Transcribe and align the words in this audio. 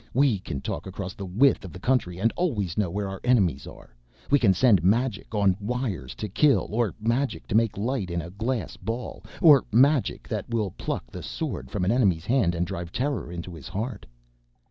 "We 0.15 0.39
can 0.39 0.61
talk 0.61 0.87
across 0.87 1.13
the 1.13 1.27
width 1.27 1.63
of 1.63 1.71
the 1.71 1.79
country 1.79 2.17
and 2.17 2.33
always 2.35 2.75
know 2.75 2.89
where 2.89 3.07
our 3.07 3.19
enemies 3.23 3.67
are. 3.67 3.95
We 4.31 4.39
can 4.39 4.51
send 4.51 4.83
magic 4.83 5.35
on 5.35 5.55
wires 5.59 6.15
to 6.15 6.27
kill, 6.27 6.67
or 6.71 6.95
magic 6.99 7.45
to 7.49 7.55
make 7.55 7.77
light 7.77 8.09
in 8.09 8.19
a 8.19 8.31
glass 8.31 8.77
ball 8.77 9.23
or 9.43 9.63
magic 9.71 10.27
that 10.27 10.49
will 10.49 10.71
pluck 10.71 11.11
the 11.11 11.21
sword 11.21 11.69
from 11.69 11.85
an 11.85 11.91
enemy's 11.91 12.25
hand 12.25 12.55
and 12.55 12.65
drive 12.65 12.91
terror 12.91 13.31
into 13.31 13.53
his 13.53 13.67
heart." 13.67 14.07